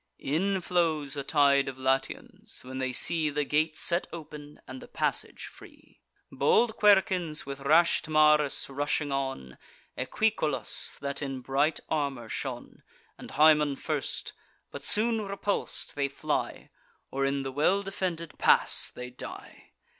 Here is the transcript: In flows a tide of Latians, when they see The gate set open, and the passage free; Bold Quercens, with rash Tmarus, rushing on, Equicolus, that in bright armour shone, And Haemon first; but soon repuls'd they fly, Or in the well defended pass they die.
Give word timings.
In 0.17 0.61
flows 0.61 1.15
a 1.15 1.23
tide 1.23 1.69
of 1.69 1.77
Latians, 1.77 2.63
when 2.63 2.79
they 2.79 2.91
see 2.91 3.29
The 3.29 3.43
gate 3.43 3.77
set 3.77 4.07
open, 4.11 4.59
and 4.67 4.81
the 4.81 4.87
passage 4.87 5.45
free; 5.45 6.01
Bold 6.31 6.75
Quercens, 6.75 7.45
with 7.45 7.59
rash 7.59 8.01
Tmarus, 8.01 8.67
rushing 8.67 9.11
on, 9.11 9.59
Equicolus, 9.95 10.97
that 11.01 11.21
in 11.21 11.41
bright 11.41 11.81
armour 11.87 12.29
shone, 12.29 12.81
And 13.19 13.29
Haemon 13.29 13.75
first; 13.75 14.33
but 14.71 14.83
soon 14.83 15.19
repuls'd 15.21 15.93
they 15.95 16.07
fly, 16.07 16.71
Or 17.11 17.23
in 17.23 17.43
the 17.43 17.51
well 17.51 17.83
defended 17.83 18.39
pass 18.39 18.89
they 18.89 19.11
die. 19.11 19.67